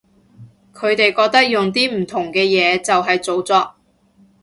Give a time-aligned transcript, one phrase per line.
[0.73, 3.75] 佢哋覺得用啲唔同嘅嘢就係造作